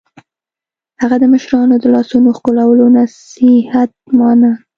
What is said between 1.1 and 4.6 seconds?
د مشرانو د لاسونو ښکلولو نصیحت مانه